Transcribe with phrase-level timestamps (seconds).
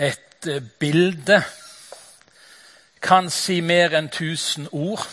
[0.00, 1.42] Et eh, bilde
[3.04, 5.04] kan si mer enn tusen ord.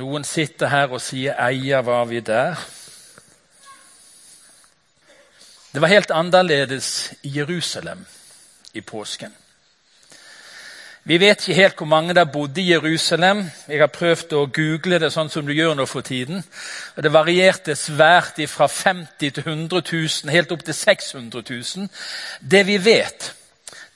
[0.00, 2.56] Noen sitter her og sier 'eia var vi der'.
[5.72, 8.06] Det var helt annerledes i Jerusalem
[8.74, 9.34] i påsken.
[11.08, 13.50] Vi vet ikke helt hvor mange der bodde i Jerusalem.
[13.68, 16.42] Jeg har prøvd å google det sånn som du gjør nå for tiden.
[16.96, 21.88] Og det varierte svært fra 50 til 100 000, helt opp til 600 000.
[22.50, 23.32] Det vi vet,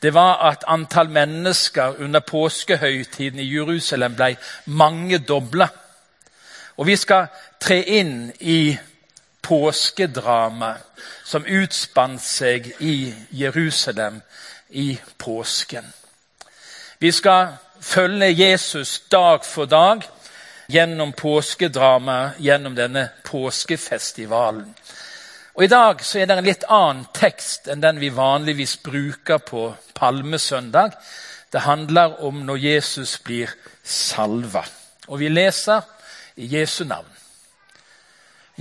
[0.01, 4.33] det var at antall mennesker under påskehøytiden i Jerusalem ble
[4.65, 5.69] mangedobla.
[6.81, 7.29] Og vi skal
[7.61, 8.79] tre inn i
[9.45, 14.23] påskedramaet som utspant seg i Jerusalem
[14.71, 15.93] i påsken.
[17.03, 17.47] Vi skal
[17.81, 20.05] følge Jesus dag for dag
[20.71, 24.69] gjennom påskedramaet, gjennom denne påskefestivalen.
[25.55, 29.43] Og I dag så er det en litt annen tekst enn den vi vanligvis bruker
[29.43, 29.65] på
[29.99, 30.95] palmesøndag.
[31.53, 33.51] Det handler om når Jesus blir
[33.83, 34.63] salva.
[35.09, 35.83] Og vi leser
[36.37, 37.11] i Jesu navn.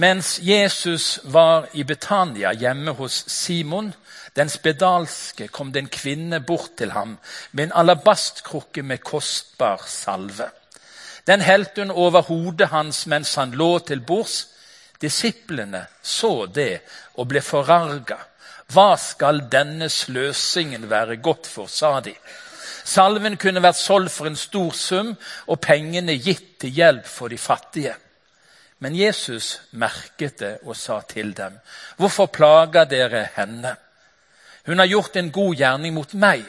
[0.02, 3.94] Mens Jesus var i Betania, hjemme hos Simon,
[4.36, 7.18] den spedalske kom det en kvinne bort til ham
[7.52, 10.48] med en alabastkrukke med kostbar salve.
[11.28, 14.48] Den helte hun over hodet hans mens han lå til bords.
[15.02, 16.82] Disiplene så det
[17.18, 18.18] og ble forarga.
[18.72, 22.14] Hva skal denne sløsingen være godt for, sa de.
[22.88, 25.12] Salven kunne vært solgt for en stor sum
[25.48, 27.94] og pengene gitt til hjelp for de fattige.
[28.80, 31.59] Men Jesus merket det og sa til dem,
[31.98, 33.76] hvorfor plager dere henne?
[34.66, 36.45] Hun har gjort en god gjerning mot meg.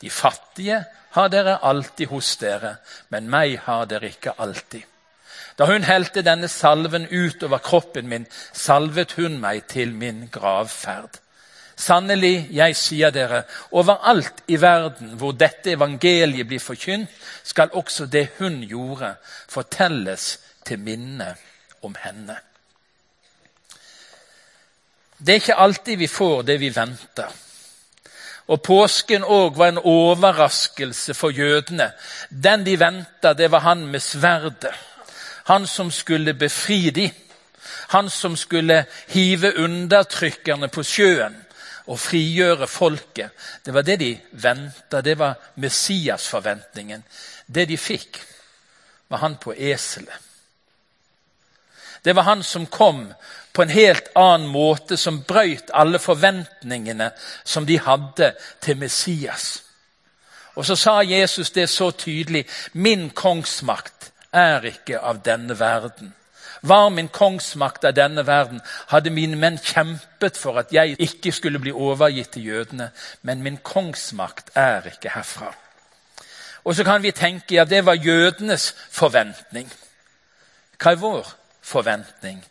[0.00, 2.76] De fattige har dere alltid hos dere,
[3.08, 4.86] men meg har dere ikke alltid.
[5.58, 11.18] Da hun helte denne salven utover kroppen min, salvet hun meg til min gravferd.
[11.80, 17.08] Sannelig, jeg sier dere, overalt i verden hvor dette evangeliet blir forkynt,
[17.44, 19.14] skal også det hun gjorde,
[19.48, 20.34] fortelles
[20.64, 21.34] til minne
[21.82, 22.36] om henne.
[25.20, 27.32] Det er ikke alltid vi får det vi venter.
[28.50, 31.92] Og Påsken òg var en overraskelse for jødene.
[32.30, 34.74] Den de venta, det var han med sverdet.
[35.44, 37.10] Han som skulle befri dem.
[37.88, 41.36] Han som skulle hive undertrykkerne på sjøen
[41.86, 43.30] og frigjøre folket.
[43.66, 45.00] Det var det de venta.
[45.00, 47.04] Det var Messias-forventningen.
[47.46, 48.22] Det de fikk,
[49.08, 50.30] var han på eselet.
[52.04, 53.12] Det var han som kom
[53.52, 57.10] på en helt annen måte, som brøyt alle forventningene
[57.44, 59.62] som de hadde til Messias.
[60.54, 62.46] Og så sa Jesus det så tydelig.
[62.72, 66.14] Min kongsmakt er ikke av denne verden.
[66.62, 68.60] Var min kongsmakt av denne verden,
[68.90, 72.90] hadde mine menn kjempet for at jeg ikke skulle bli overgitt til jødene.
[73.22, 75.54] Men min kongsmakt er ikke herfra.
[76.64, 79.70] Og så kan vi tenke ja, det var jødenes forventning.
[80.76, 81.32] Hva er vår
[81.64, 82.44] forventning?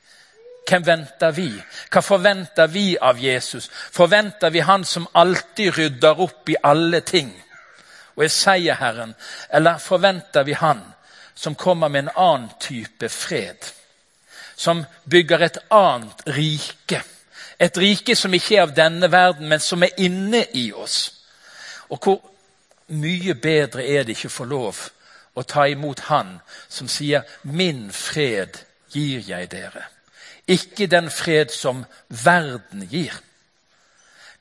[0.70, 1.50] Hvem venter vi?
[1.90, 3.70] Hva forventer vi av Jesus?
[3.92, 7.32] Forventer vi Han som alltid rydder opp i alle ting
[8.20, 9.16] og er seierherren?
[9.50, 10.82] Eller forventer vi Han
[11.34, 13.66] som kommer med en annen type fred?
[14.56, 17.02] Som bygger et annet rike?
[17.60, 21.24] Et rike som ikke er av denne verden, men som er inne i oss.
[21.90, 22.22] Og hvor
[22.88, 24.84] mye bedre er det ikke å få lov
[25.34, 28.60] å ta imot Han som sier 'Min fred
[28.92, 29.99] gir jeg dere'.
[30.50, 33.14] Ikke den fred som verden gir.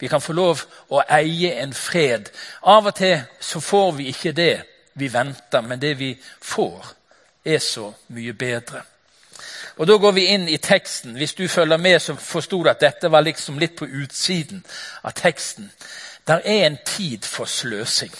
[0.00, 2.30] Vi kan få lov å eie en fred.
[2.62, 4.54] Av og til så får vi ikke det
[4.98, 6.86] vi venter, men det vi får,
[7.44, 8.82] er så mye bedre.
[9.76, 11.14] Og Da går vi inn i teksten.
[11.14, 14.64] Hvis du følger med, så forsto du at dette var liksom litt på utsiden
[15.02, 15.70] av teksten.
[16.26, 18.12] Der er en tid for sløsing.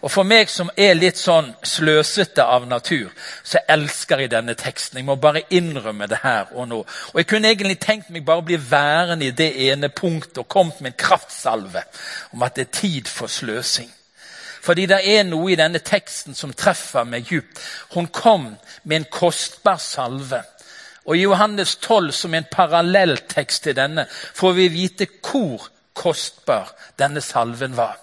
[0.00, 3.10] Og For meg som er litt sånn sløsete av natur,
[3.44, 4.98] så elsker jeg denne teksten.
[4.98, 6.80] Jeg må bare innrømme det her og nå.
[7.12, 10.48] Og Jeg kunne egentlig tenkt meg bare å bli værende i det ene punktet og
[10.48, 11.82] kommet med en kraftsalve
[12.32, 13.90] om at det er tid for sløsing.
[14.66, 17.60] Fordi det er noe i denne teksten som treffer meg djupt.
[17.94, 18.48] Hun kom
[18.82, 20.42] med en kostbar salve.
[21.06, 27.22] Og I Johannes 12, som en parallelltekst til denne, får vi vite hvor kostbar denne
[27.22, 27.94] salven var.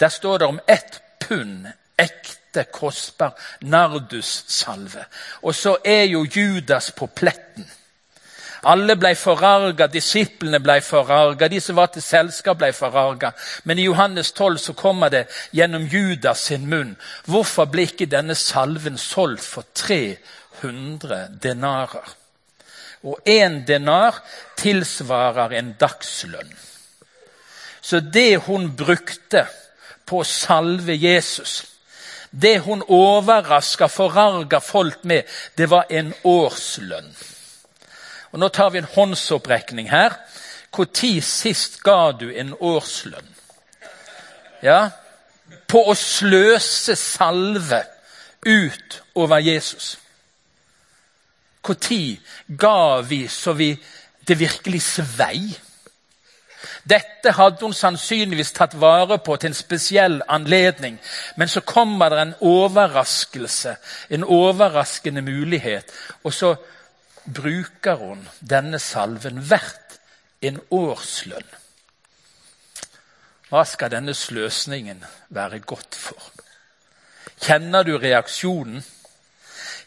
[0.00, 5.04] Der står det om ett pund ekte, kostbar nardussalve.
[5.42, 7.68] Og så er jo Judas på pletten.
[8.68, 13.30] Alle ble forarga, disiplene ble forarga, de som var til selskap, ble forarga.
[13.64, 15.22] Men i Johannes 12 så kommer det
[15.56, 16.92] gjennom Judas sin munn.
[17.24, 22.16] Hvorfor ble ikke denne salven solgt for 300 denarer?
[23.08, 24.18] Og én denar
[24.60, 26.52] tilsvarer en dagslønn.
[27.80, 29.46] Så det hun brukte
[30.10, 31.60] på å salve Jesus,
[32.30, 35.26] det hun overraska, forarga folk med,
[35.58, 37.10] det var en årslønn.
[38.30, 40.14] Og Nå tar vi en håndsopprekning her.
[40.70, 43.26] Når sist ga du en årslønn?
[44.62, 44.90] Ja,
[45.66, 47.80] på å sløse salve
[48.46, 49.96] ut over Jesus.
[51.66, 53.72] Når ga vi så vi
[54.28, 55.50] det virkelig svei?
[56.84, 60.98] Dette hadde hun sannsynligvis tatt vare på til en spesiell anledning.
[61.36, 63.76] Men så kommer det en overraskelse,
[64.10, 65.92] en overraskende mulighet.
[66.24, 66.54] Og så
[67.24, 70.00] bruker hun denne salven verdt
[70.42, 71.56] en årslønn.
[73.50, 75.02] Hva skal denne sløsningen
[75.34, 76.30] være godt for?
[77.40, 78.84] Kjenner du reaksjonen?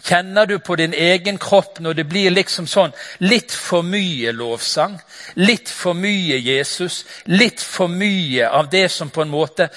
[0.04, 2.92] Kjenner du på din egen kropp når det blir liksom sånn
[3.24, 4.98] litt for mye lovsang,
[5.40, 9.70] litt for mye Jesus, litt for mye av det som på en måte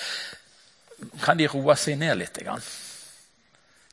[1.23, 2.39] Kan de roe seg ned litt?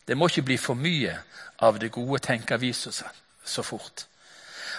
[0.06, 1.18] Det må ikke bli for mye
[1.60, 4.06] av det gode, tenker vi så fort.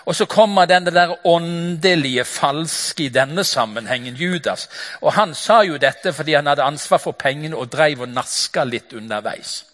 [0.04, 4.68] Og så kommer den der åndelige falske i denne sammenhengen, Judas.
[5.00, 8.64] Og Han sa jo dette fordi han hadde ansvar for pengene og dreiv og naska
[8.64, 9.64] litt underveis.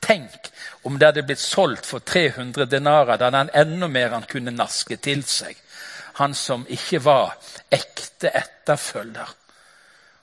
[0.00, 0.50] Tenk
[0.82, 4.54] om det hadde blitt solgt for 300 denarer, da hadde han enda mer han kunne
[4.54, 5.56] naske til seg.
[6.20, 7.34] Han som ikke var
[7.70, 9.34] ekte etterfølger.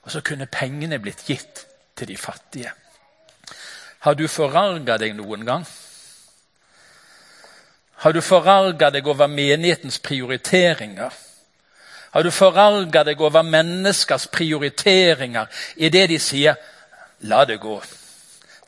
[0.04, 1.66] Og så kunne pengene blitt gitt
[1.96, 2.72] til de fattige.
[4.04, 5.64] Har du forarga deg noen gang?
[8.04, 11.12] Har du forarga deg over menighetens prioriteringer?
[12.12, 15.46] Har du forarga deg over menneskers prioriteringer
[15.76, 16.54] i det de sier
[17.20, 18.03] 'la det gå'?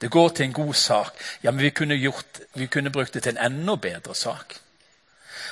[0.01, 1.13] Det går til en god sak.
[1.43, 4.57] Ja, men vi kunne, gjort, vi kunne brukt det til en enda bedre sak.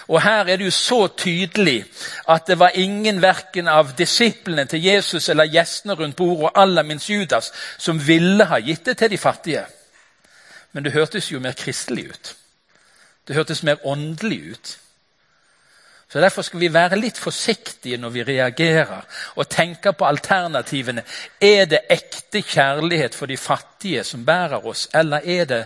[0.08, 1.84] Og Her er det jo så tydelig
[2.28, 6.82] at det var ingen verken av disiplene til Jesus eller gjestene rundt bordet, og aller
[6.82, 9.64] minst Judas, som ville ha gitt det til de fattige.
[10.72, 12.36] Men det hørtes jo mer kristelig ut.
[13.28, 14.78] Det hørtes mer åndelig ut.
[16.14, 19.00] Så Derfor skal vi være litt forsiktige når vi reagerer
[19.34, 21.02] og tenker på alternativene.
[21.42, 25.58] Er det ekte kjærlighet for de fattige som bærer oss, eller er det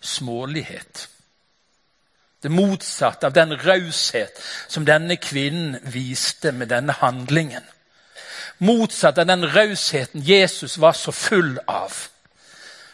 [0.00, 1.08] smålighet?
[2.42, 7.66] Det motsatte av den raushet som denne kvinnen viste med denne handlingen.
[8.58, 12.04] Motsatt av den rausheten Jesus var så full av.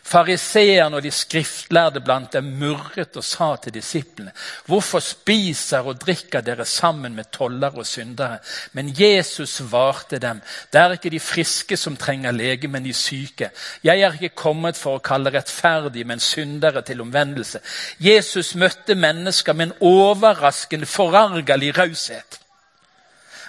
[0.05, 4.33] Fariseerne og de skriftlærde blant dem murret og sa til disiplene.:
[4.67, 8.39] Hvorfor spiser og drikker dere sammen med tollere og syndere?
[8.73, 10.43] Men Jesus svarte dem.
[10.73, 13.51] Det er ikke de friske som trenger lege, men de syke.
[13.85, 17.61] Jeg er ikke kommet for å kalle rettferdige, men syndere til omvendelse.
[17.99, 22.41] Jesus møtte mennesker med en overraskende, forargelig raushet.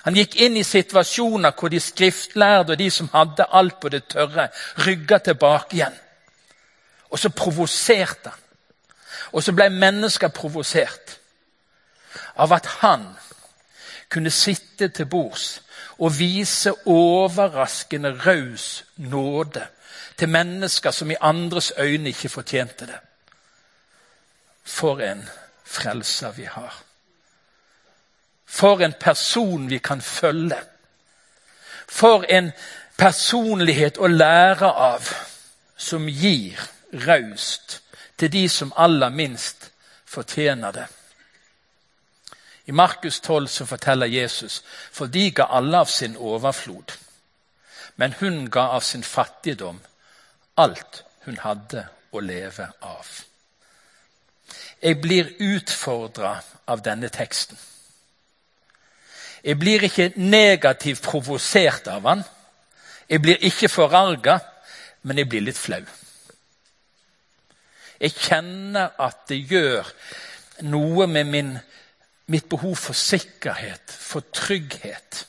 [0.06, 4.06] Han gikk inn i situasjoner hvor de skriftlærde og de som hadde alt på det
[4.08, 4.48] tørre,
[4.86, 6.02] rygga tilbake igjen.
[7.10, 8.40] Og så provoserte han.
[9.32, 11.18] Og så ble mennesker provosert
[12.36, 13.08] av at han
[14.10, 15.62] kunne sitte til bords
[15.98, 19.66] og vise overraskende raus nåde
[20.18, 23.00] til mennesker som i andres øyne ikke fortjente det.
[24.64, 25.30] For en
[25.66, 26.84] frelser vi har.
[28.46, 30.58] For en person vi kan følge.
[31.88, 32.52] For en
[32.98, 35.10] personlighet å lære av
[35.78, 36.60] som gir
[37.08, 37.82] raust
[38.18, 39.72] til de som aller minst
[40.06, 40.86] fortjener det.
[42.66, 46.96] I Markus 12 så forteller Jesus for de ga alle av sin overflod.
[47.96, 49.80] Men hun ga av sin fattigdom
[50.58, 53.08] alt hun hadde å leve av.
[54.82, 56.36] Jeg blir utfordra
[56.68, 57.58] av denne teksten.
[59.44, 62.24] Jeg blir ikke negativt provosert av den.
[63.10, 64.40] Jeg blir ikke forarga,
[65.04, 65.84] men jeg blir litt flau.
[68.00, 69.88] Jeg kjenner at det gjør
[70.68, 71.54] noe med min,
[72.32, 75.26] mitt behov for sikkerhet, for trygghet.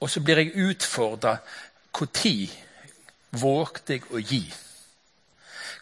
[0.00, 1.38] Og så blir jeg utfordra
[1.94, 2.50] når
[3.40, 4.42] vågte jeg å gi?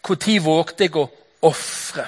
[0.09, 1.07] Når vågte jeg å
[1.49, 2.05] ofre?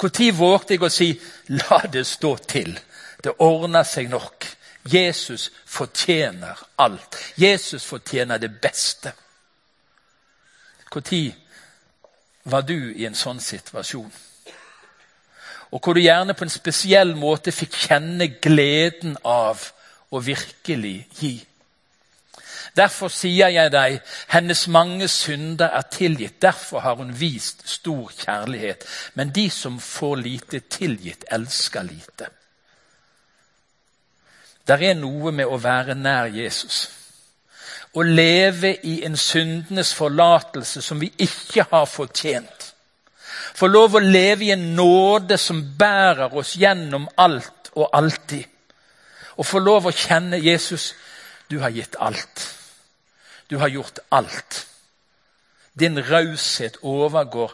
[0.00, 2.78] Når vågte jeg å si 'la det stå til'?
[3.24, 4.46] Det ordner seg nok.
[4.84, 7.16] Jesus fortjener alt.
[7.36, 9.12] Jesus fortjener det beste.
[10.94, 11.34] Når
[12.50, 14.10] var du i en sånn situasjon.
[15.70, 19.62] Og hvor du gjerne på en spesiell måte fikk kjenne gleden av
[20.10, 21.36] å virkelig gi.
[22.76, 23.98] Derfor sier jeg deg,
[24.30, 26.38] hennes mange synder er tilgitt.
[26.42, 28.86] Derfor har hun vist stor kjærlighet.
[29.14, 32.30] Men de som får lite tilgitt, elsker lite.
[34.66, 36.88] Det er noe med å være nær Jesus.
[37.92, 42.70] Å leve i en syndenes forlatelse som vi ikke har fortjent.
[43.54, 48.46] Få lov å leve i en nåde som bærer oss gjennom alt og alltid.
[49.36, 50.92] Og få lov å kjenne Jesus.
[51.50, 52.46] Du har gitt alt.
[53.50, 54.66] Du har gjort alt.
[55.72, 57.52] Din raushet overgår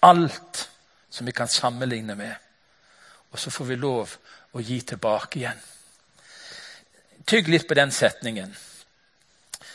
[0.00, 0.68] alt
[1.10, 2.34] som vi kan sammenligne med.
[3.32, 4.16] Og så får vi lov
[4.52, 5.60] å gi tilbake igjen.
[7.26, 8.52] Tygg litt på den setningen.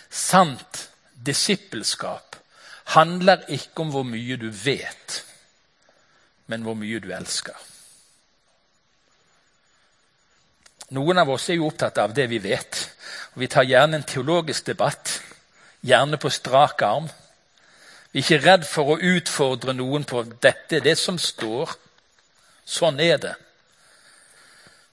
[0.10, 0.90] Sant
[1.26, 2.36] disippelskap
[2.96, 5.24] handler ikke om hvor mye du vet,
[6.48, 7.56] men hvor mye du elsker.
[10.96, 12.80] Noen av oss er jo opptatt av det vi vet.
[13.36, 15.18] og Vi tar gjerne en teologisk debatt,
[15.84, 17.10] gjerne på strak arm.
[18.12, 21.76] Vi er ikke redd for å utfordre noen på dette det som står.
[22.64, 23.36] Sånn er det.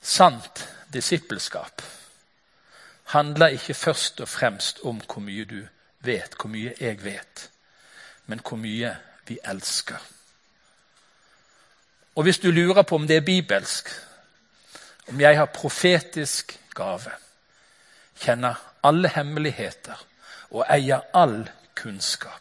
[0.02, 1.82] Sant disippelskap
[3.04, 5.60] handler ikke først og fremst om hvor mye du
[6.00, 7.50] vet, hvor mye jeg vet,
[8.26, 8.96] men hvor mye
[9.26, 10.00] vi elsker.
[12.14, 13.88] Og hvis du lurer på om det er bibelsk,
[15.08, 17.10] om jeg har profetisk gave,
[18.20, 20.06] kjenner alle hemmeligheter
[20.50, 21.42] og eier all
[21.76, 22.40] kunnskap,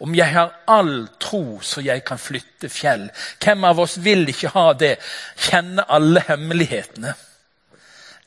[0.00, 3.06] om jeg har all tro så jeg kan flytte fjell.
[3.42, 4.96] Hvem av oss vil ikke ha det?
[5.36, 7.14] Kjenne alle hemmelighetene.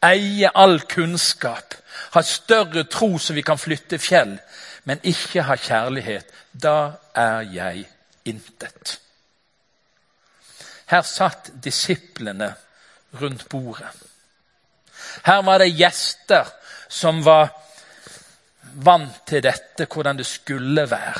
[0.01, 1.73] Eie all kunnskap.
[2.13, 4.37] Ha større tro så vi kan flytte fjell.
[4.83, 6.29] Men ikke ha kjærlighet.
[6.53, 7.85] Da er jeg
[8.25, 8.99] intet.
[10.87, 12.53] Her satt disiplene
[13.21, 13.89] rundt bordet.
[15.25, 16.47] Her var det gjester
[16.89, 17.49] som var
[18.83, 21.19] vant til dette, hvordan det skulle være.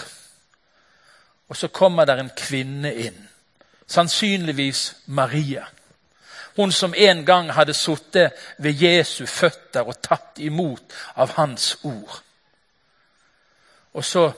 [1.50, 3.28] Og så kommer der en kvinne inn.
[3.88, 5.66] Sannsynligvis Maria.
[6.58, 12.22] Hun som en gang hadde sittet ved Jesu føtter og tatt imot av hans ord.
[13.94, 14.32] Og så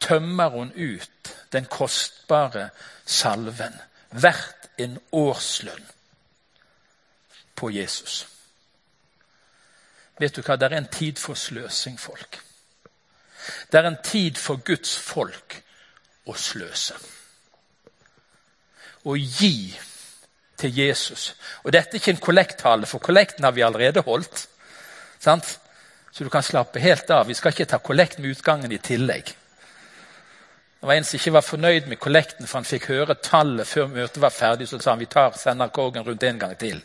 [0.00, 2.68] tømmer hun ut den kostbare
[3.06, 3.74] salven,
[4.10, 5.86] verdt en årslønn,
[7.56, 8.26] på Jesus.
[10.18, 10.56] Vet du hva?
[10.56, 12.40] Det er en tid for sløsing, folk.
[13.72, 15.60] Det er en tid for Guds folk
[16.26, 16.96] å sløse.
[19.06, 19.70] Å gi
[20.56, 21.34] til Jesus.
[21.64, 24.48] Og Dette er ikke en kollekttale, for kollekten har vi allerede holdt.
[25.20, 25.58] Sant?
[26.12, 27.26] Så du kan slappe helt av.
[27.28, 29.34] Vi skal ikke ta kollekt med utgangen i tillegg.
[30.80, 33.86] Det var En som ikke var fornøyd med kollekten, for han fikk høre tallet før
[33.86, 34.68] møtet var ferdig.
[34.68, 36.82] Så sa han vi tar sender korgen rundt en gang til.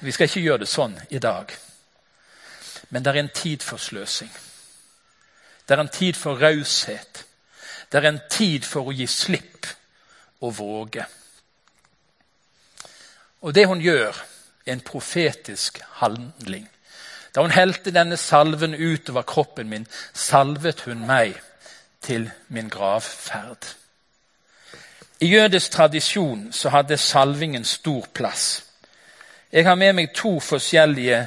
[0.00, 1.52] Vi skal ikke gjøre det sånn i dag.
[2.90, 4.30] Men det er en tid for sløsing.
[5.68, 7.24] Det er en tid for raushet.
[7.92, 9.66] Det er en tid for å gi slipp
[10.40, 11.06] og våge.
[13.44, 14.16] Og det hun gjør,
[14.66, 16.64] er en profetisk handling.
[17.34, 21.34] Da hun helte denne salven utover kroppen min, salvet hun meg
[22.00, 23.74] til min gravferd.
[25.20, 28.64] I jødisk tradisjon så hadde salvingen stor plass.
[29.52, 31.26] Jeg har med meg to forskjellige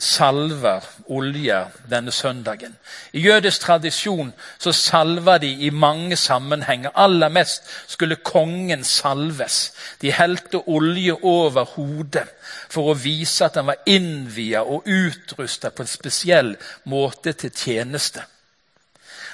[0.00, 1.58] salver olje
[1.90, 2.76] denne søndagen.
[3.12, 6.90] I jødisk tradisjon så salver de i mange sammenhenger.
[6.94, 9.72] Aller mest skulle kongen salves.
[10.00, 12.28] De helte olje over hodet
[12.70, 16.54] for å vise at han var innvia og utrusta på en spesiell
[16.84, 18.24] måte til tjeneste.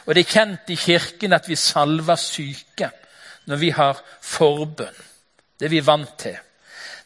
[0.06, 2.90] Og Det er kjent i kirken at vi salver syke
[3.46, 5.04] når vi har forbønn.
[5.58, 6.36] Det er vi vant til.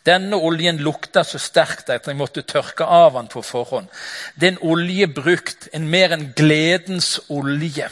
[0.07, 3.88] Denne oljen lukta så sterkt at jeg måtte tørke av den på forhånd.
[4.35, 7.90] Det er en olje brukt, en mer enn gledens olje.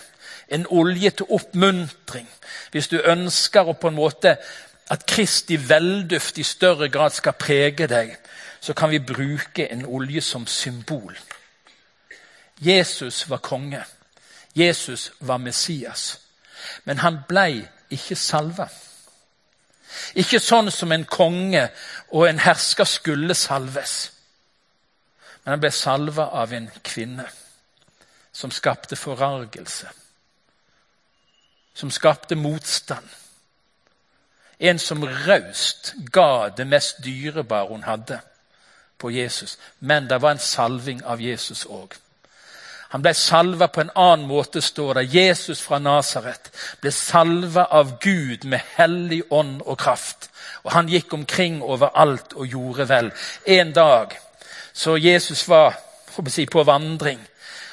[0.48, 2.28] En olje til oppmuntring.
[2.72, 4.38] Hvis du ønsker å på en måte
[4.88, 8.16] at Kristi velduft i større grad skal prege deg,
[8.60, 11.12] så kan vi bruke en olje som symbol.
[12.58, 13.84] Jesus var konge.
[14.56, 16.18] Jesus var Messias.
[16.84, 17.60] Men han blei
[17.90, 18.68] ikke salva.
[20.14, 21.68] Ikke sånn som en konge
[22.12, 24.12] og en hersker skulle salves.
[25.44, 27.28] Men han ble salva av en kvinne
[28.32, 29.88] som skapte forargelse.
[31.74, 33.08] Som skapte motstand.
[34.58, 38.20] En som raust ga det mest dyrebare hun hadde,
[38.98, 39.58] på Jesus.
[39.80, 41.94] Men det var en salving av Jesus òg.
[42.88, 45.08] Han ble salva på en annen måte, står det.
[45.12, 46.48] Jesus fra Nasaret
[46.80, 50.30] ble salva av Gud med hellig ånd og kraft.
[50.64, 53.12] Og Han gikk omkring overalt og gjorde vel.
[53.44, 54.16] En dag
[54.72, 55.76] så Jesus var
[56.28, 57.20] si, på vandring,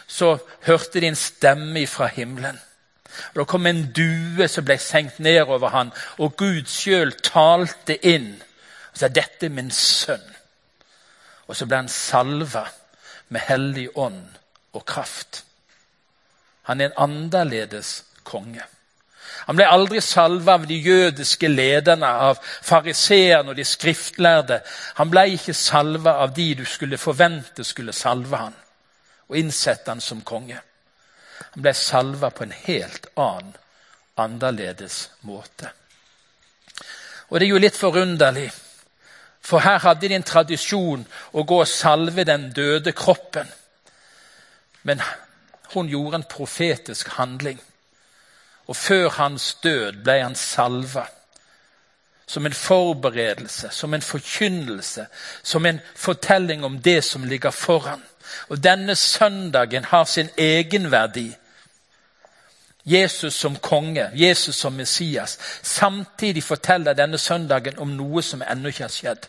[0.07, 2.60] så hørte de en stemme fra himmelen.
[3.34, 7.95] Og Det kom en due som ble senkt ned over ham, og Gud sjøl talte
[8.05, 8.34] inn
[8.91, 10.36] og sa 'Dette er min sønn'.
[11.48, 12.67] Og så ble han salva
[13.29, 14.25] med hellig ånd
[14.75, 15.44] og kraft.
[16.70, 18.63] Han er en annerledes konge.
[19.46, 24.62] Han ble aldri salva av de jødiske lederne, av fariseerne og de skriftlærde.
[24.98, 28.55] Han ble ikke salva av de du skulle forvente skulle salve han
[29.25, 30.58] og innsette han som konge.
[31.53, 33.55] Han ble salva på en helt annen,
[34.22, 35.72] annerledes måte.
[37.29, 38.51] Og det er jo litt forunderlig,
[39.46, 41.03] for her hadde de en tradisjon
[41.34, 43.50] å gå og salve den døde kroppen.
[44.86, 45.01] Men
[45.74, 47.62] hun gjorde en profetisk handling.
[48.68, 51.06] Og før hans død ble han salva.
[52.27, 55.06] Som en forberedelse, som en forkynnelse,
[55.44, 58.04] som en fortelling om det som ligger foran.
[58.50, 61.36] Og denne søndagen har sin egenverdi.
[62.86, 65.39] Jesus som konge, Jesus som Messias.
[65.63, 69.27] Samtidig forteller denne søndagen om noe som ennå ikke har skjedd.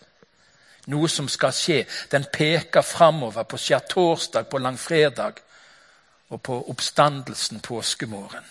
[0.86, 1.84] Noe som skal skje.
[2.12, 5.45] Den peker framover på skjærtorsdag, på langfredag
[6.28, 8.45] og på oppstandelsen påskemorgen.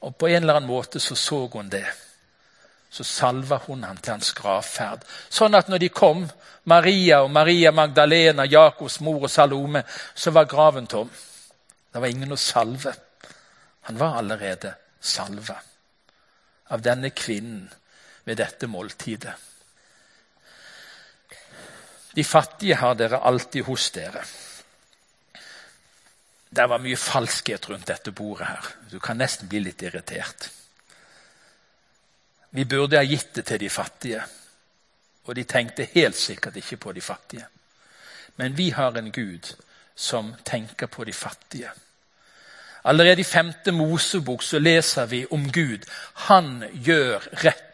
[0.00, 1.86] Og på en eller annen måte så så hun det.
[2.90, 5.04] Så salva hun ham til hans gravferd.
[5.30, 6.24] Sånn at når de kom,
[6.64, 11.10] Maria og Maria Magdalena, Jakobs mor og Salome, så var graven tom.
[11.92, 12.94] Det var ingen å salve.
[13.88, 15.56] Han var allerede salva
[16.70, 17.70] av denne kvinnen
[18.24, 19.32] ved dette måltidet.
[22.14, 24.22] De fattige har dere alltid hos dere.
[26.50, 28.70] Det var mye falskhet rundt dette bordet her.
[28.90, 30.48] Du kan nesten bli litt irritert.
[32.50, 34.24] Vi burde ha gitt det til de fattige,
[35.24, 37.46] og de tenkte helt sikkert ikke på de fattige.
[38.36, 39.52] Men vi har en Gud
[39.94, 41.70] som tenker på de fattige.
[42.84, 45.84] Allerede i femte Mosebok så leser vi om Gud.
[46.26, 47.69] Han gjør rett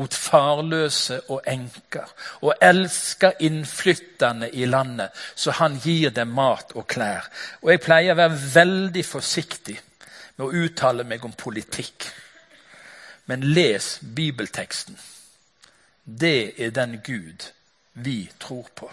[0.00, 2.08] mot farløse og enker,
[2.40, 7.28] og elsker innflytterne i landet, så han gir dem mat og klær.
[7.62, 9.76] Og Jeg pleier å være veldig forsiktig
[10.38, 12.08] med å uttale meg om politikk.
[13.28, 14.96] Men les bibelteksten.
[16.04, 17.50] Det er den Gud
[17.92, 18.88] vi tror på.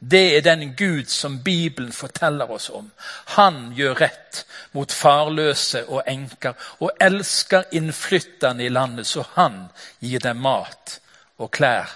[0.00, 2.90] Det er den Gud som Bibelen forteller oss om.
[3.36, 9.64] Han gjør rett mot farløse og enker og elsker innflytterne i landet, så han
[10.00, 11.00] gir dem mat
[11.38, 11.90] og klær.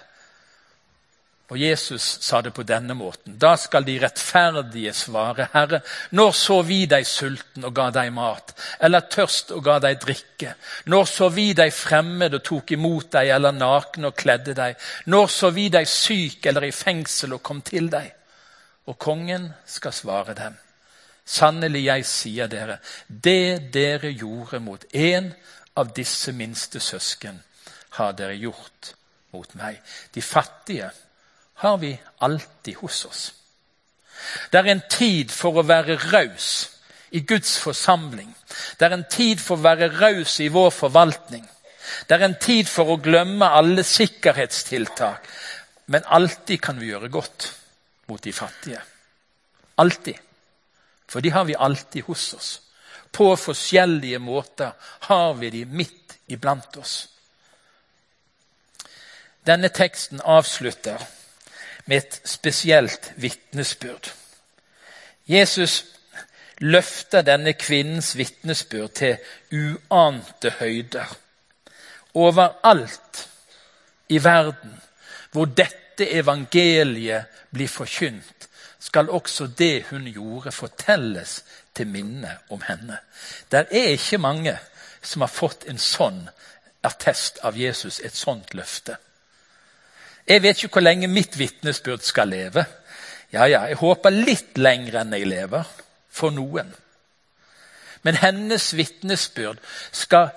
[1.52, 3.34] Og Jesus sa det på denne måten.
[3.36, 5.82] Da skal de rettferdige svare, Herre,
[6.16, 10.54] når så vi deg sulten og ga deg mat, eller tørst og ga deg drikke?
[10.88, 14.80] Når så vi deg fremmed og tok imot deg, eller naken og kledde deg?
[15.12, 18.08] Når så vi deg syk eller i fengsel og kom til deg?
[18.88, 20.56] Og kongen skal svare dem.
[21.28, 25.28] Sannelig, jeg sier dere, det dere gjorde mot en
[25.76, 27.36] av disse minste søsken,
[28.00, 28.94] har dere gjort
[29.36, 29.84] mot meg.
[30.16, 30.88] De fattige
[31.62, 33.22] har vi alltid hos oss.
[34.50, 36.48] Det er en tid for å være raus
[37.14, 38.30] i Guds forsamling.
[38.78, 41.44] Det er en tid for å være raus i vår forvaltning.
[42.08, 45.28] Det er en tid for å glemme alle sikkerhetstiltak.
[45.86, 47.48] Men alltid kan vi gjøre godt
[48.10, 48.82] mot de fattige.
[49.78, 50.18] Alltid.
[51.06, 52.50] For de har vi alltid hos oss.
[53.12, 54.72] På forskjellige måter
[55.08, 57.08] har vi de midt iblant oss.
[59.46, 61.02] Denne teksten avslutter
[61.86, 64.12] med et spesielt vitnesbyrd.
[65.26, 65.84] Jesus
[66.58, 69.16] løfter denne kvinnens vitnesbyrd til
[69.52, 71.16] uante høyder.
[72.14, 73.28] Overalt
[74.08, 74.78] i verden
[75.32, 82.98] hvor dette evangeliet blir forkynt, skal også det hun gjorde, fortelles til minne om henne.
[83.50, 84.58] Det er ikke mange
[85.02, 86.26] som har fått en sånn
[86.84, 88.96] attest av Jesus, et sånt løfte.
[90.28, 92.64] Jeg vet ikke hvor lenge mitt vitnesbyrd skal leve.
[93.32, 95.68] Ja, ja, jeg håper litt lenger enn jeg lever.
[96.12, 96.68] For noen.
[98.02, 99.60] Men hennes vitnesbyrd
[99.92, 100.28] skal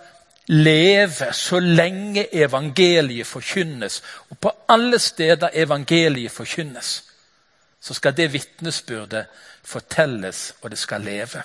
[0.47, 4.01] leve så lenge evangeliet forkynnes.
[4.29, 7.03] Og på alle steder evangeliet forkynnes,
[7.81, 9.25] så skal det vitnesbyrdet
[9.65, 11.43] fortelles, og det skal leve.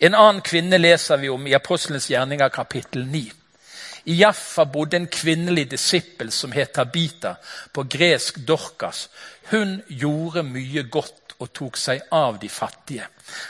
[0.00, 3.32] En annen kvinne leser vi om i Apostelens gjerninger kapittel 9.
[4.08, 7.34] I Jaffa bodde en kvinnelig disippel som het Tabita,
[7.72, 9.08] på gresk Dorkas.
[9.50, 13.06] Hun gjorde mye godt og tok seg av de fattige.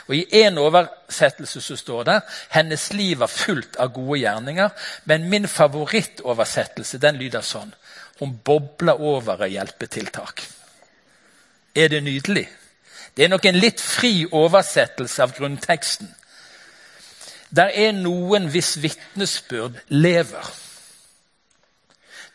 [0.09, 2.17] Og I en oversettelse så står det
[2.53, 4.75] hennes liv var fullt av gode gjerninger.
[5.09, 7.73] Men min favorittoversettelse den lyder sånn
[8.19, 10.43] Hun bobler over av hjelpetiltak.
[11.75, 12.49] Er det nydelig?
[13.15, 16.09] Det er nok en litt fri oversettelse av grunnteksten.
[17.49, 20.51] Det er noen hvis vitnesbyrd lever.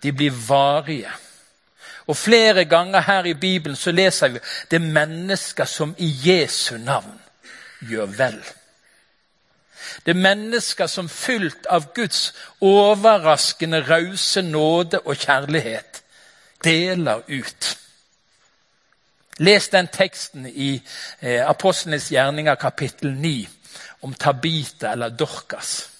[0.02, 1.12] De blir varige.
[2.06, 6.76] Og Flere ganger her i Bibelen så leser vi det er mennesker som i Jesu
[6.76, 7.20] navn
[7.80, 8.42] gjør vel.
[10.04, 16.02] Det er mennesker som fylt av Guds overraskende rause nåde og kjærlighet
[16.64, 17.78] deler ut.
[19.38, 20.82] Les den teksten i
[21.20, 23.48] eh, Apostlenes gjerninger kapittel 9
[24.04, 25.90] om Tabita eller Dorcas.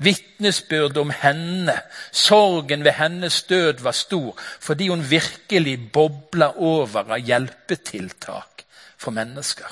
[0.00, 1.76] Vitnesbyrdet om henne.
[2.12, 8.64] Sorgen ved hennes død var stor fordi hun virkelig bobla over av hjelpetiltak
[9.00, 9.68] for mennesker.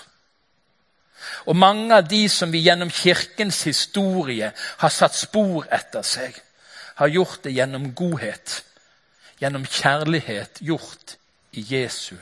[1.49, 6.37] Og mange av de som vi gjennom kirkens historie har satt spor etter seg,
[6.99, 8.63] har gjort det gjennom godhet,
[9.41, 11.17] gjennom kjærlighet gjort
[11.53, 12.17] i Jesu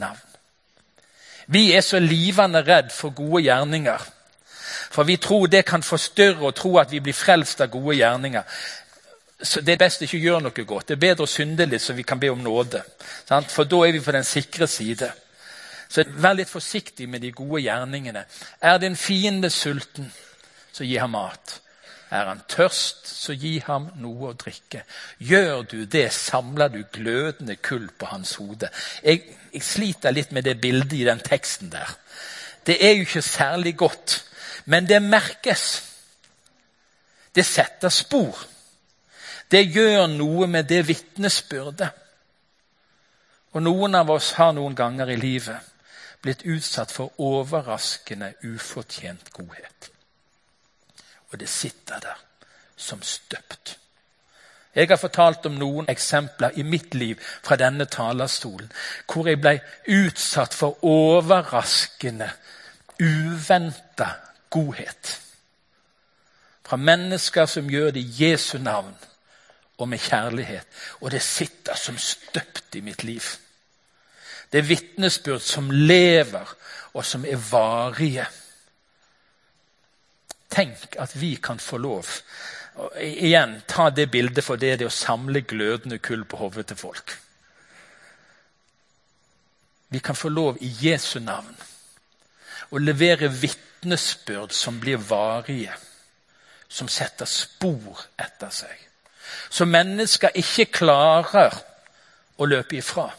[0.00, 0.26] navn.
[1.50, 4.04] Vi er så livende redd for gode gjerninger.
[4.90, 8.42] For vi tror det kan forstyrre og tro at vi blir frelst av gode gjerninger.
[9.42, 10.88] Så Det er best ikke å gjøre noe godt.
[10.88, 12.82] Det er bedre å synde litt, så vi kan be om nåde.
[13.48, 15.12] For da er vi på den sikre side.
[15.90, 18.24] Så vær litt forsiktig med de gode gjerningene.
[18.62, 20.12] Er din fiende sulten,
[20.72, 21.60] så gi ham mat.
[22.10, 24.82] Er han tørst, så gi ham noe å drikke.
[25.22, 28.70] Gjør du det, samler du glødende kull på hans hode.
[29.02, 29.22] Jeg,
[29.54, 31.94] jeg sliter litt med det bildet i den teksten der.
[32.66, 34.24] Det er jo ikke særlig godt,
[34.64, 35.82] men det merkes.
[37.34, 38.46] Det setter spor.
[39.50, 41.90] Det gjør noe med det vitnesbyrdet.
[43.52, 45.70] Og noen av oss har noen ganger i livet
[46.22, 49.90] blitt utsatt for overraskende, ufortjent godhet.
[51.32, 52.18] Og det sitter der
[52.76, 53.78] som støpt.
[54.74, 58.70] Jeg har fortalt om noen eksempler i mitt liv fra denne talerstolen
[59.10, 59.56] hvor jeg ble
[59.90, 62.30] utsatt for overraskende,
[63.00, 64.12] uventa
[64.50, 65.20] godhet.
[66.66, 68.94] Fra mennesker som gjør det i Jesu navn
[69.80, 70.66] og med kjærlighet.
[71.00, 73.24] Og det sitter som støpt i mitt liv.
[74.52, 76.54] Det er vitnesbyrd som lever,
[76.94, 78.26] og som er varige.
[80.50, 82.06] Tenk at vi kan få lov
[82.80, 86.68] og Igjen, ta det bildet for det, det er å samle glødende kull på hodet
[86.70, 87.16] til folk.
[89.90, 91.56] Vi kan få lov i Jesu navn
[92.70, 93.69] å levere vitnesbyrd
[94.50, 95.72] som blir varige,
[96.68, 98.76] som setter spor etter seg.
[99.50, 101.54] Som mennesker ikke klarer
[102.36, 103.10] å løpe ifra.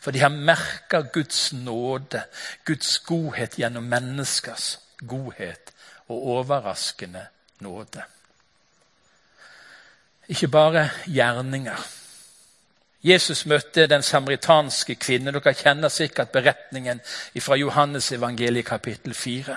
[0.00, 2.22] For de har merka Guds nåde,
[2.64, 5.72] Guds godhet gjennom menneskers godhet
[6.08, 7.26] og overraskende
[7.60, 8.04] nåde.
[10.28, 11.86] Ikke bare gjerninger.
[13.06, 15.34] Jesus møtte den samaritanske kvinnen.
[15.34, 17.00] Dere kjenner sikkert beretningen
[17.38, 19.56] fra Johannes evangeliet kapittel 4.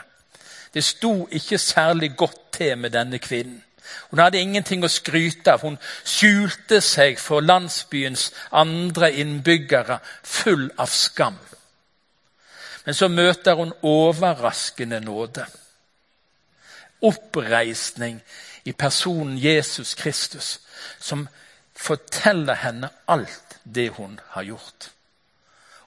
[0.73, 3.63] Det sto ikke særlig godt til med denne kvinnen.
[4.09, 5.63] Hun hadde ingenting å skryte av.
[5.65, 11.39] Hun skjulte seg for landsbyens andre innbyggere, full av skam.
[12.85, 15.45] Men så møter hun overraskende nåde.
[17.01, 18.21] Oppreisning
[18.65, 20.59] i personen Jesus Kristus,
[20.99, 21.27] som
[21.79, 24.91] forteller henne alt det hun har gjort.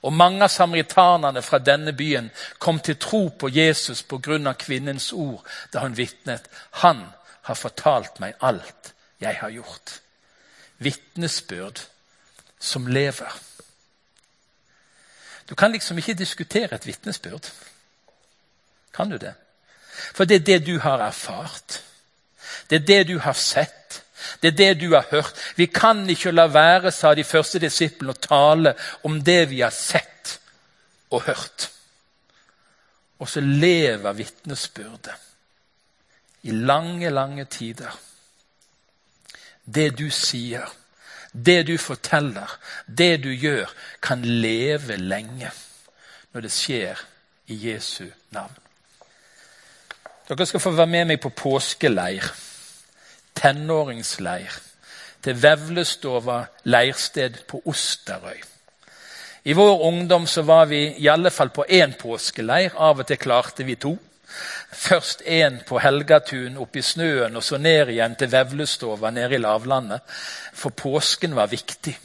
[0.03, 4.53] Og Mange av samaritanerne fra denne byen kom til tro på Jesus pga.
[4.53, 6.49] kvinnens ord da hun vitnet.
[6.71, 7.05] Han
[7.41, 10.01] har fortalt meg alt jeg har gjort.
[10.77, 11.79] Vitnesbyrd
[12.59, 13.31] som lever.
[15.49, 17.51] Du kan liksom ikke diskutere et vitnesbyrd.
[18.93, 19.33] Kan du det?
[20.13, 21.81] For det er det du har erfart.
[22.69, 24.02] Det er det du har sett.
[24.41, 25.35] Det er det du har hørt.
[25.55, 29.73] Vi kan ikke la være, sa de første disiplene, å tale om det vi har
[29.75, 30.39] sett
[31.13, 31.69] og hørt.
[33.19, 35.13] Og så lever vitnesbyrdet
[36.43, 37.91] i lange, lange tider.
[39.63, 40.67] Det du sier,
[41.31, 43.69] det du forteller, det du gjør,
[44.01, 45.51] kan leve lenge
[46.33, 46.99] når det skjer
[47.47, 48.05] i Jesu
[48.35, 48.57] navn.
[50.27, 52.27] Dere skal få være med meg på påskeleir.
[53.35, 54.53] Tenåringsleir.
[55.23, 58.41] Til Vevlestova leirsted på Osterøy.
[59.43, 62.75] I vår ungdom så var vi i alle fall på én påskeleir.
[62.75, 63.97] Av og til klarte vi to.
[64.71, 69.41] Først en på Helgatun oppe i snøen, og så ned igjen til Vevlestova nede i
[69.43, 70.01] lavlandet.
[70.53, 71.97] For påsken var viktig.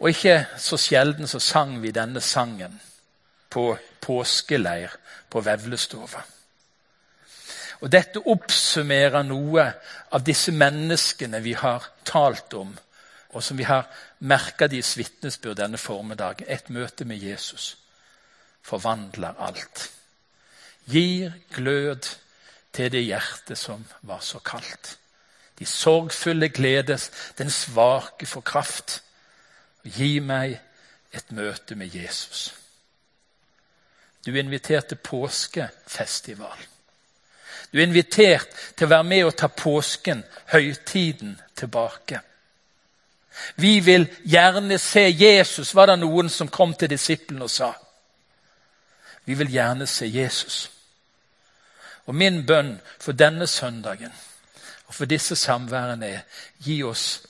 [0.00, 2.80] Og ikke så sjelden så sang vi denne sangen
[3.50, 4.92] på påskeleir
[5.30, 6.22] på Vevlustova.
[7.82, 9.64] Og Dette oppsummerer noe
[10.14, 12.70] av disse menneskene vi har talt om,
[13.32, 13.88] og som vi har
[14.22, 16.46] merka deres vitnesbyrd denne formiddagen.
[16.46, 17.76] Et møte med Jesus
[18.62, 19.88] forvandler alt
[20.90, 22.08] gir glød
[22.72, 24.98] til det hjertet som var så kaldt.
[25.58, 29.02] De sorgfulle gledes, den svake får kraft.
[29.84, 30.58] Gi meg
[31.12, 32.54] et møte med Jesus.
[34.26, 36.56] Du inviterte påskefestivalen.
[36.56, 36.71] påskefestival.
[37.72, 42.20] Du er invitert til å være med og ta påsken, høytiden, tilbake.
[43.56, 47.72] Vi vil gjerne se Jesus, var det noen som kom til disiplene og sa.
[49.24, 50.58] Vi vil gjerne se Jesus.
[52.06, 54.12] Og min bønn for denne søndagen
[54.86, 57.22] og for disse samværene er gi oss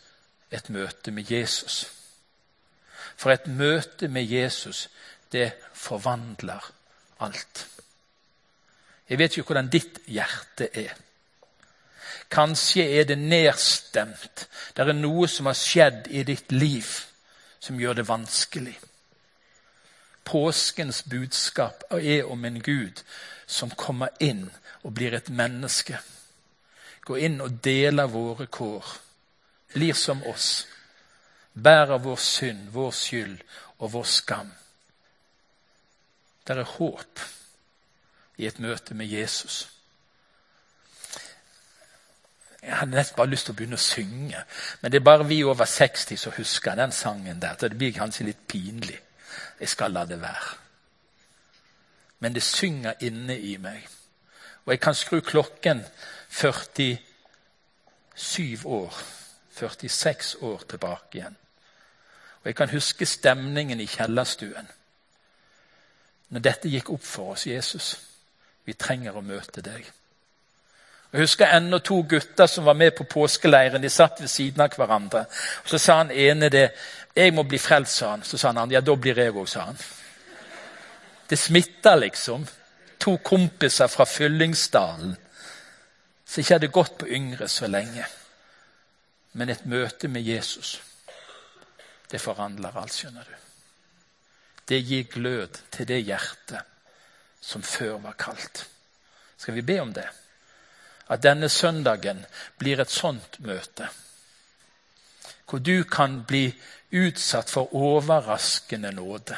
[0.50, 1.84] et møte med Jesus.
[3.16, 4.88] For et møte med Jesus,
[5.32, 6.72] det forvandler
[7.20, 7.66] alt.
[9.12, 10.92] Jeg vet ikke hvordan ditt hjerte er.
[12.32, 14.46] Kanskje er det nedstemt.
[14.72, 16.88] Det er noe som har skjedd i ditt liv
[17.60, 18.72] som gjør det vanskelig.
[20.24, 23.02] Påskens budskap er om en Gud
[23.44, 24.46] som kommer inn
[24.80, 26.00] og blir et menneske.
[27.04, 28.94] Går inn og deler våre kår.
[29.76, 30.64] Blir som oss.
[31.52, 33.36] Bærer vår synd, vår skyld
[33.76, 34.56] og vår skam.
[36.48, 37.28] Det er håp
[38.42, 39.68] i et møte med Jesus.
[42.62, 44.44] Jeg hadde nesten bare lyst til å begynne å synge,
[44.80, 47.56] men det er bare vi over 60 som husker den sangen der.
[47.58, 49.00] Så det blir kanskje litt pinlig.
[49.60, 50.58] Jeg skal la det være.
[52.22, 53.88] Men det synger inne i meg.
[54.64, 55.82] Og jeg kan skru klokken
[56.30, 56.98] 47
[58.64, 58.94] år,
[59.50, 61.36] 46 år tilbake igjen.
[62.42, 64.68] Og jeg kan huske stemningen i kjellerstuen.
[66.28, 68.11] Når dette gikk opp for oss, Jesus,
[68.64, 69.86] vi trenger å møte deg.
[71.12, 73.82] Jeg husker ennå to gutter som var med på påskeleiren.
[73.82, 75.26] De satt ved siden av hverandre.
[75.64, 76.70] Og Så sa han ene det.
[77.16, 78.22] 'Jeg må bli frelst', sa han.
[78.22, 79.78] Så sa han ja, da blir jeg òg, sa han.
[81.28, 82.46] Det smitter, liksom.
[82.98, 85.16] To kompiser fra Fyllingsdalen
[86.26, 88.06] som ikke hadde gått på Yngre så lenge.
[89.32, 90.80] Men et møte med Jesus,
[92.10, 93.34] det forandrer alt, skjønner du.
[94.68, 96.71] Det gir glød til det hjertet
[97.42, 98.66] som før var kaldt.
[99.36, 100.06] Skal vi be om det?
[101.10, 102.24] At denne søndagen
[102.58, 103.88] blir et sånt møte.
[105.50, 106.46] Hvor du kan bli
[106.92, 109.36] utsatt for overraskende nåde.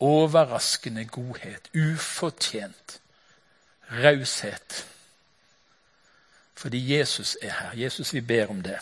[0.00, 1.68] Overraskende godhet.
[1.74, 2.98] Ufortjent
[3.92, 4.86] raushet.
[6.54, 7.70] Fordi Jesus er her.
[7.74, 8.78] Jesus, vi ber om det.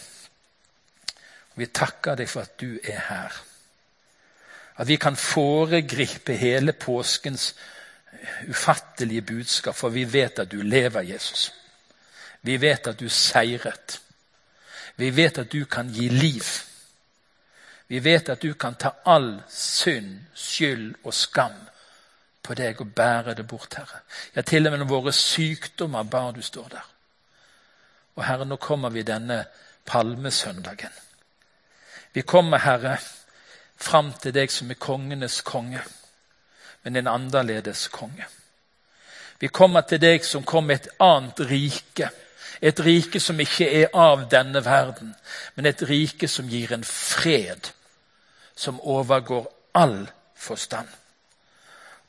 [1.55, 3.43] Vi takker deg for at du er her.
[4.77, 7.55] At vi kan foregripe hele påskens
[8.49, 11.53] ufattelige budskap, for vi vet at du lever, Jesus.
[12.43, 14.01] Vi vet at du seiret.
[14.97, 16.45] Vi vet at du kan gi liv.
[17.89, 21.57] Vi vet at du kan ta all synd, skyld og skam
[22.43, 24.01] på deg og bære det bort, Herre.
[24.37, 26.87] Ja, til og med våre sykdommer bar du står der.
[28.17, 29.45] Og Herre, nå kommer vi denne
[29.87, 30.93] palmesøndagen.
[32.13, 32.97] Vi kommer, Herre,
[33.77, 35.83] fram til deg som er kongenes konge,
[36.83, 38.27] men en annerledes konge.
[39.41, 42.11] Vi kommer til deg som kom med et annet rike.
[42.61, 45.15] Et rike som ikke er av denne verden,
[45.55, 47.71] men et rike som gir en fred
[48.57, 50.89] som overgår all forstand.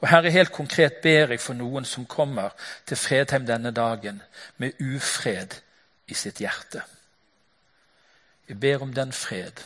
[0.02, 2.56] Og Herre, helt konkret ber jeg for noen som kommer
[2.90, 4.22] til Fredheim denne dagen
[4.58, 5.60] med ufred
[6.08, 6.82] i sitt hjerte.
[8.48, 9.62] Vi ber om den fred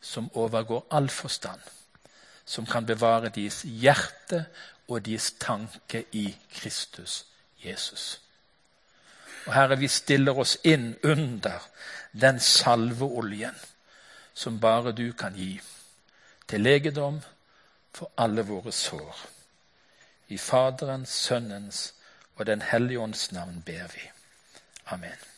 [0.00, 1.60] som overgår all forstand,
[2.50, 4.44] som kan bevare deres hjerte
[4.88, 7.24] og deres tanke i Kristus
[7.62, 8.20] Jesus.
[9.46, 11.62] Og Herre, vi stiller oss inn under
[12.12, 13.54] den salveoljen
[14.34, 15.60] som bare du kan gi,
[16.48, 17.20] til legedom
[17.94, 19.26] for alle våre sår.
[20.28, 21.94] I Faderens, Sønnens
[22.36, 24.10] og Den hellige ånds navn ber vi.
[24.86, 25.29] Amen.